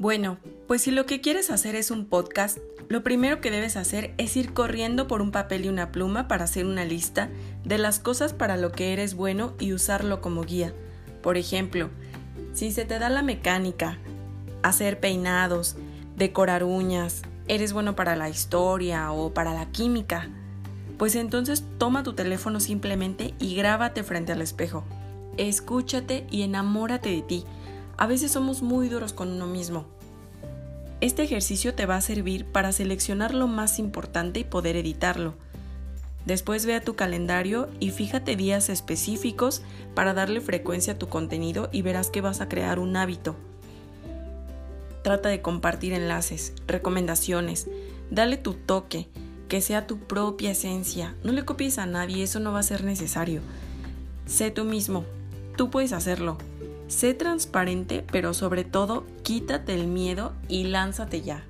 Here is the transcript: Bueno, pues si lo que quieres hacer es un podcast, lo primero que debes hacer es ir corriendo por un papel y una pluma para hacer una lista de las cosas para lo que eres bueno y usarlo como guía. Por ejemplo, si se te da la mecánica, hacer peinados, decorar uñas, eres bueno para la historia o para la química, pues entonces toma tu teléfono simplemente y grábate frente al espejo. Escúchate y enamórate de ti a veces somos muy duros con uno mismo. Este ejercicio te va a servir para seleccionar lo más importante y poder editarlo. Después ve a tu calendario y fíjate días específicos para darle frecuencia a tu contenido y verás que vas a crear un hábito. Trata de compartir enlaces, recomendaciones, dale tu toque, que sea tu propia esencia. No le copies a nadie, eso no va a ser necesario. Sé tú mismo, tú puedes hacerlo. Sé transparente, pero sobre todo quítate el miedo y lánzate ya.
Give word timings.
Bueno, 0.00 0.38
pues 0.66 0.80
si 0.80 0.92
lo 0.92 1.04
que 1.04 1.20
quieres 1.20 1.50
hacer 1.50 1.74
es 1.74 1.90
un 1.90 2.06
podcast, 2.06 2.56
lo 2.88 3.02
primero 3.02 3.42
que 3.42 3.50
debes 3.50 3.76
hacer 3.76 4.14
es 4.16 4.34
ir 4.34 4.54
corriendo 4.54 5.06
por 5.06 5.20
un 5.20 5.30
papel 5.30 5.66
y 5.66 5.68
una 5.68 5.92
pluma 5.92 6.26
para 6.26 6.44
hacer 6.44 6.64
una 6.64 6.86
lista 6.86 7.28
de 7.64 7.76
las 7.76 7.98
cosas 7.98 8.32
para 8.32 8.56
lo 8.56 8.72
que 8.72 8.94
eres 8.94 9.12
bueno 9.12 9.52
y 9.58 9.74
usarlo 9.74 10.22
como 10.22 10.42
guía. 10.44 10.72
Por 11.22 11.36
ejemplo, 11.36 11.90
si 12.54 12.72
se 12.72 12.86
te 12.86 12.98
da 12.98 13.10
la 13.10 13.20
mecánica, 13.20 13.98
hacer 14.62 15.00
peinados, 15.00 15.76
decorar 16.16 16.64
uñas, 16.64 17.20
eres 17.46 17.74
bueno 17.74 17.94
para 17.94 18.16
la 18.16 18.30
historia 18.30 19.12
o 19.12 19.34
para 19.34 19.52
la 19.52 19.70
química, 19.70 20.30
pues 20.96 21.14
entonces 21.14 21.62
toma 21.76 22.04
tu 22.04 22.14
teléfono 22.14 22.58
simplemente 22.58 23.34
y 23.38 23.54
grábate 23.54 24.02
frente 24.02 24.32
al 24.32 24.40
espejo. 24.40 24.82
Escúchate 25.36 26.26
y 26.30 26.40
enamórate 26.40 27.10
de 27.10 27.20
ti 27.20 27.44
a 28.00 28.06
veces 28.06 28.32
somos 28.32 28.62
muy 28.62 28.88
duros 28.88 29.12
con 29.12 29.30
uno 29.30 29.46
mismo. 29.46 29.84
Este 31.02 31.22
ejercicio 31.22 31.74
te 31.74 31.84
va 31.84 31.96
a 31.96 32.00
servir 32.00 32.46
para 32.46 32.72
seleccionar 32.72 33.34
lo 33.34 33.46
más 33.46 33.78
importante 33.78 34.40
y 34.40 34.44
poder 34.44 34.74
editarlo. 34.76 35.34
Después 36.24 36.64
ve 36.64 36.74
a 36.74 36.80
tu 36.80 36.96
calendario 36.96 37.68
y 37.78 37.90
fíjate 37.90 38.36
días 38.36 38.70
específicos 38.70 39.60
para 39.94 40.14
darle 40.14 40.40
frecuencia 40.40 40.94
a 40.94 40.98
tu 40.98 41.10
contenido 41.10 41.68
y 41.72 41.82
verás 41.82 42.08
que 42.08 42.22
vas 42.22 42.40
a 42.40 42.48
crear 42.48 42.78
un 42.78 42.96
hábito. 42.96 43.36
Trata 45.02 45.28
de 45.28 45.42
compartir 45.42 45.92
enlaces, 45.92 46.54
recomendaciones, 46.66 47.68
dale 48.10 48.38
tu 48.38 48.54
toque, 48.54 49.08
que 49.48 49.60
sea 49.60 49.86
tu 49.86 49.98
propia 49.98 50.52
esencia. 50.52 51.16
No 51.22 51.32
le 51.32 51.44
copies 51.44 51.76
a 51.76 51.84
nadie, 51.84 52.22
eso 52.22 52.40
no 52.40 52.52
va 52.52 52.60
a 52.60 52.62
ser 52.62 52.82
necesario. 52.82 53.42
Sé 54.24 54.50
tú 54.50 54.64
mismo, 54.64 55.04
tú 55.56 55.68
puedes 55.68 55.92
hacerlo. 55.92 56.38
Sé 56.90 57.14
transparente, 57.14 58.04
pero 58.10 58.34
sobre 58.34 58.64
todo 58.64 59.06
quítate 59.22 59.74
el 59.74 59.86
miedo 59.86 60.32
y 60.48 60.64
lánzate 60.64 61.22
ya. 61.22 61.44